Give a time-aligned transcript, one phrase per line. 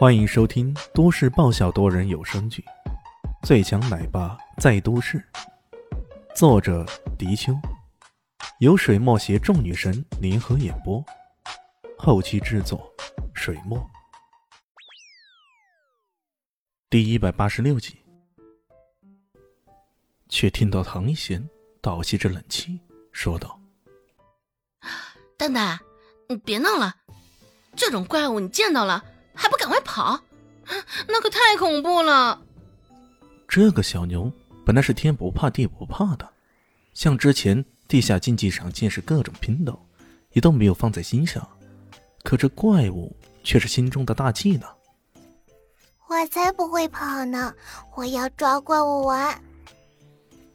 [0.00, 2.64] 欢迎收听都市爆笑多人有声剧
[3.46, 5.18] 《最强奶爸在都市》，
[6.34, 6.86] 作者：
[7.18, 7.52] 迪秋，
[8.60, 11.04] 由水墨携众女神联合演播，
[11.98, 12.90] 后期制作：
[13.34, 13.78] 水墨。
[16.88, 17.98] 第一百八十六集，
[20.30, 21.46] 却听到唐一贤
[21.82, 22.80] 倒吸着冷气，
[23.12, 23.60] 说道
[25.36, 25.78] ：“蛋蛋，
[26.26, 26.96] 你别闹了，
[27.76, 29.04] 这种怪物你见到了。”
[29.70, 30.20] 还不赶快跑！
[31.06, 32.42] 那可太恐怖了。
[33.46, 34.30] 这个小牛
[34.66, 36.28] 本来是天不怕地不怕的，
[36.92, 39.80] 像之前地下竞技场见识各种拼斗，
[40.32, 41.46] 也都没有放在心上。
[42.24, 44.66] 可这怪物却是心中的大忌呢。
[46.08, 47.54] 我才不会跑呢！
[47.94, 49.40] 我要抓怪物玩。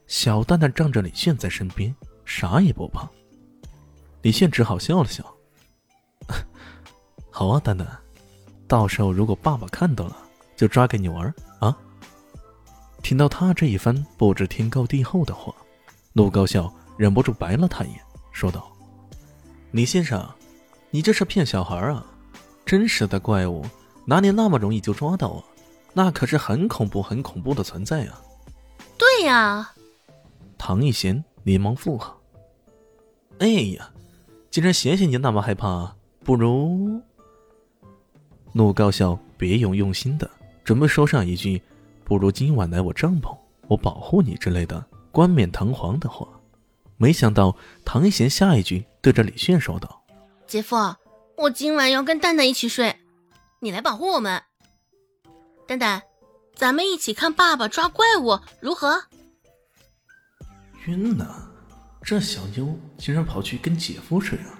[0.07, 1.95] 小蛋蛋仗着李炫在身边，
[2.25, 3.09] 啥也不怕。
[4.21, 5.23] 李炫只好笑了笑
[7.31, 7.87] ：“好啊，蛋蛋。”
[8.67, 10.17] 到时候如果爸爸看到了，
[10.55, 11.77] 就抓给你玩啊！
[13.03, 15.53] 听到他这一番不知天高地厚的话，
[16.13, 17.99] 陆高笑忍不住白了他一眼，
[18.31, 18.71] 说道
[19.71, 20.27] ：“李先生，
[20.89, 22.05] 你这是骗小孩啊！
[22.65, 23.63] 真实的怪物
[24.05, 25.43] 哪里那么容易就抓到啊？
[25.93, 28.19] 那可是很恐怖、很恐怖的存在啊！”
[28.97, 29.71] 对呀，
[30.57, 32.15] 唐一贤连忙附和
[33.37, 33.91] ：“哎呀，
[34.49, 36.99] 既然贤贤你那么害怕，不如……”
[38.55, 40.31] 陆高笑别有用心的
[40.63, 41.61] 准备说上一句
[42.05, 46.25] “不如今晚来我帐篷，我保护你”之类的冠冕堂皇的话，
[46.95, 50.01] 没想到唐一贤下一句对着李炫说道
[50.47, 50.77] ：“姐夫，
[51.35, 52.95] 我今晚要跟蛋蛋一起睡，
[53.59, 54.41] 你来保护我们。
[55.67, 56.03] 蛋蛋，
[56.55, 59.03] 咱们一起看爸爸抓怪物，如何？”
[60.87, 61.49] 晕呐！
[62.01, 64.57] 这小妞竟然跑去跟姐夫睡啊！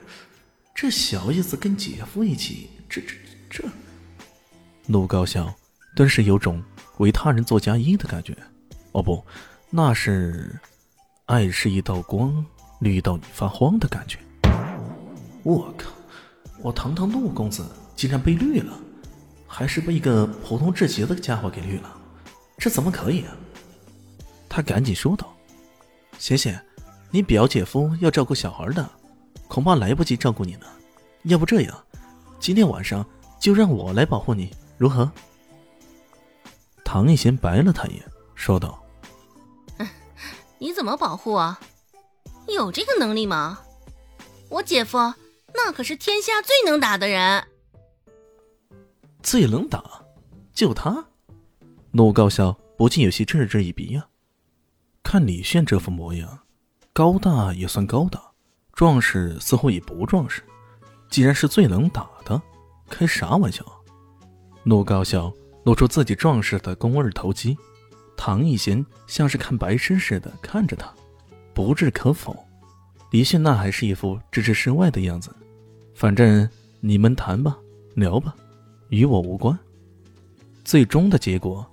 [0.76, 3.16] 这小意思跟姐夫一起，这这
[3.50, 3.64] 这……
[4.88, 5.54] 陆高笑，
[5.96, 6.64] 顿时有种
[6.98, 8.38] 为他人做嫁衣的感觉。
[8.92, 9.24] 哦不，
[9.70, 10.60] 那是
[11.26, 12.46] 爱是一道光，
[12.80, 14.20] 绿到你发慌的感觉。
[15.44, 15.90] 我靠！
[16.62, 18.74] 我堂堂陆公子竟然被绿了，
[19.48, 21.96] 还是被一个普通至极的家伙给绿了，
[22.58, 23.36] 这怎么可以啊？
[24.48, 25.36] 他赶紧说道
[26.18, 26.64] ：“贤贤，
[27.12, 28.90] 你表姐夫要照顾小孩的，
[29.48, 30.66] 恐怕来不及照顾你呢。
[31.24, 31.84] 要不这样，
[32.40, 33.06] 今天晚上
[33.40, 35.12] 就让我来保护你。”如何？
[36.84, 38.84] 唐一贤白了他一眼，说道
[40.60, 41.60] ：“你怎么保护啊？
[42.48, 43.60] 有这个能力吗？
[44.50, 44.98] 我姐夫
[45.54, 47.48] 那可是天下最能打的人。
[49.24, 49.84] 最能打？
[50.54, 51.06] 就他？”
[51.92, 54.08] 陆高笑不禁有些嗤之以鼻呀。
[55.02, 56.40] 看李炫这副模样，
[56.94, 58.22] 高大也算高大，
[58.74, 60.44] 壮实似乎也不壮实。
[61.10, 62.42] 既然是最能打的，
[62.90, 63.66] 开啥玩笑？
[64.66, 65.32] 陆高笑
[65.64, 67.56] 露出自己壮实的肱二头肌，
[68.18, 70.92] 唐一贤像是看白痴似的看着他，
[71.54, 72.36] 不置可否。
[73.12, 75.34] 李迅那还是一副置之事外的样子，
[75.94, 76.50] 反正
[76.80, 77.56] 你们谈吧，
[77.94, 78.36] 聊吧，
[78.90, 79.58] 与我无关。
[80.64, 81.64] 最终的结果，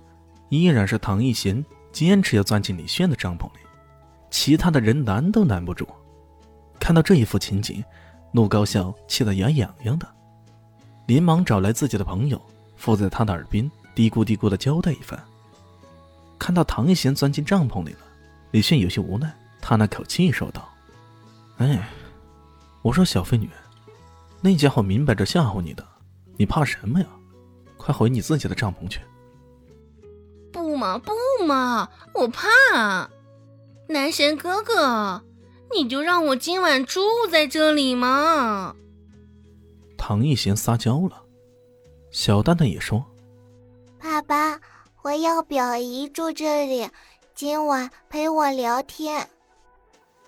[0.49, 3.59] 依然是唐一贤坚持要钻进李炫的帐篷里，
[4.29, 5.87] 其他的人拦都拦不住。
[6.79, 7.83] 看到这一副情景，
[8.33, 10.07] 陆高笑气得牙痒痒的，
[11.07, 12.39] 连忙找来自己的朋友。
[12.83, 15.17] 附在他的耳边嘀咕嘀咕的交代一番。
[16.37, 17.99] 看到唐一贤钻进帐篷里了，
[18.51, 20.67] 李炫有些无奈，叹那口气说道
[21.59, 21.87] ：“哎，
[22.81, 23.49] 我说小飞女，
[24.41, 25.87] 那家伙明摆着吓唬你的，
[26.35, 27.07] 你怕什么呀？
[27.77, 28.99] 快回你自己的帐篷去。
[30.51, 31.13] ”“不嘛不
[31.47, 33.09] 嘛，我怕。
[33.87, 35.23] 男神哥哥，
[35.73, 36.99] 你就让我今晚住
[37.31, 38.75] 在这里嘛。”
[39.97, 41.22] 唐一贤撒娇了。
[42.13, 43.03] 小蛋蛋也说
[43.99, 44.61] ：“爸爸，
[45.01, 46.87] 我要表姨住这里，
[47.33, 49.27] 今晚陪我聊天。”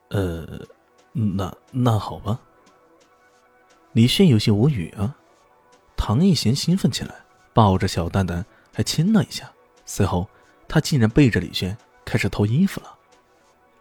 [0.09, 0.65] 呃，
[1.13, 2.39] 那那好吧。
[3.93, 5.15] 李炫有些无语啊。
[5.95, 7.13] 唐艺贤兴奋起来，
[7.53, 8.43] 抱着小蛋蛋
[8.73, 9.49] 还亲了一下。
[9.85, 10.27] 随后，
[10.67, 12.97] 他竟然背着李炫开始脱衣服了。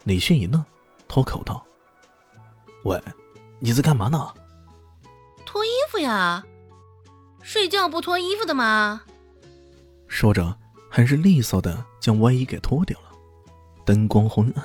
[0.05, 0.63] 李炫一愣，
[1.09, 1.65] 脱口道
[2.85, 3.03] ：“喂，
[3.61, 4.31] 你在干嘛呢
[5.47, 6.45] ？”“脱衣服呀。”
[7.45, 9.03] 睡觉不脱衣服的吗？
[10.09, 10.57] 说着，
[10.91, 13.11] 还是利索的将外衣给脱掉了。
[13.85, 14.65] 灯光昏暗，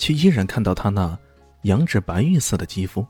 [0.00, 1.16] 却依然看到他那
[1.62, 3.06] 羊脂白玉色的肌肤，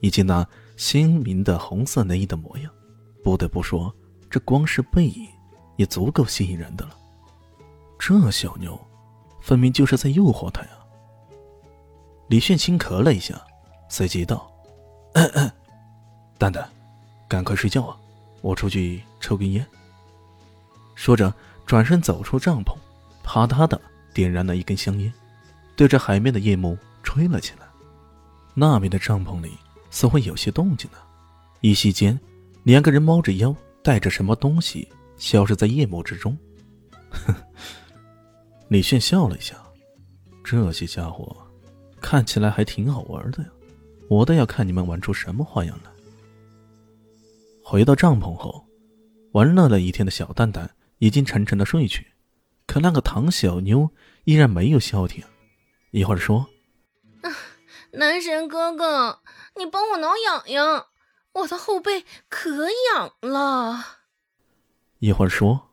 [0.00, 0.44] 以及那
[0.76, 2.72] 鲜明的红色内衣的模样。
[3.22, 3.94] 不得不说，
[4.28, 5.28] 这光是背影
[5.76, 6.96] 也足够吸引人的了。
[7.96, 8.76] 这小妞，
[9.40, 10.70] 分明就是在诱惑他呀！
[12.26, 13.40] 李炫轻咳了一下，
[13.88, 14.52] 随即道
[16.36, 16.68] ：“蛋蛋，
[17.28, 17.96] 赶快睡觉啊！”
[18.42, 19.64] 我出去抽根烟，
[20.94, 21.32] 说着，
[21.64, 22.76] 转身走出帐篷，
[23.22, 23.80] 啪嗒的
[24.12, 25.10] 点燃了一根香烟，
[25.76, 27.66] 对着海面的夜幕吹了起来。
[28.52, 29.52] 那边的帐篷里
[29.90, 30.98] 似乎有些动静呢。
[31.60, 32.18] 一息间，
[32.64, 34.86] 两个人猫着腰，带着什么东西
[35.16, 36.36] 消失在夜幕之中。
[38.66, 39.54] 李炫笑了一下，
[40.42, 41.36] 这些家伙
[42.00, 43.48] 看起来还挺好玩的呀。
[44.08, 45.91] 我倒要看你们玩出什么花样来。
[47.72, 48.66] 回到帐篷后，
[49.32, 52.12] 玩乐了一天的小蛋蛋已经沉沉的睡去，
[52.66, 53.88] 可那个唐小妞
[54.24, 55.24] 依然没有消停。
[55.90, 56.50] 一会儿说
[57.92, 59.22] ：“男神哥哥，
[59.56, 60.88] 你帮我挠痒痒，
[61.32, 64.00] 我的后背可痒了。”
[65.00, 65.70] 一会儿说：“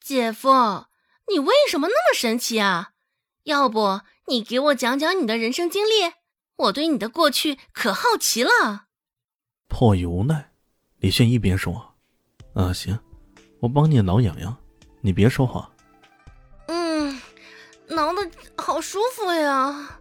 [0.00, 0.86] 姐夫，
[1.32, 2.92] 你为什么那么神奇啊？
[3.42, 6.14] 要不你给我讲讲你的人生经历？
[6.58, 8.83] 我对你的过去可好奇了。”
[9.76, 10.52] 迫于无奈，
[11.00, 11.84] 李炫一边说
[12.54, 12.96] ：“啊，行，
[13.58, 14.56] 我帮你挠痒痒，
[15.00, 15.68] 你别说话。”
[16.70, 17.20] 嗯，
[17.88, 19.98] 挠的好舒服呀。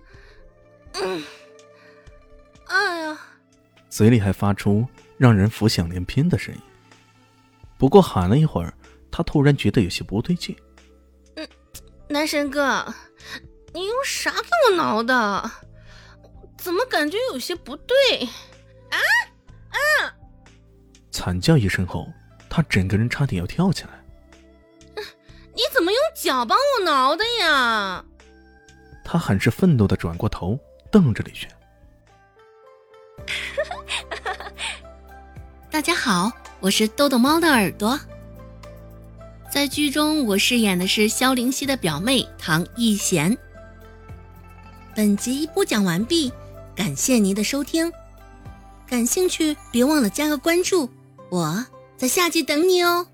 [0.93, 1.23] 嗯，
[2.67, 3.19] 哎呀，
[3.89, 4.87] 嘴里还发出
[5.17, 6.61] 让人浮想联翩的声音。
[7.75, 8.71] 不过喊了一会儿，
[9.09, 10.55] 他突然觉得有些不对劲。
[11.35, 11.47] 嗯，
[12.07, 12.93] 男神哥，
[13.73, 15.49] 你用啥给我挠的？
[16.59, 18.29] 怎么感觉有些不对？
[21.13, 22.11] 惨叫一声后，
[22.49, 23.91] 他整个人差点要跳起来。
[25.53, 28.03] 你怎么用脚帮我挠的呀？
[29.05, 30.59] 他很是愤怒的转过头，
[30.91, 31.47] 瞪着李轩。
[35.69, 37.99] 大家好，我是豆豆猫的耳朵。
[39.51, 43.37] 在剧中，我饰演的是萧灵溪的表妹唐艺贤。
[44.95, 46.33] 本集播讲完毕，
[46.75, 47.91] 感谢您的收听。
[48.87, 50.89] 感兴趣，别忘了加个关注，
[51.33, 51.65] 我
[51.97, 53.07] 在下集等你哦。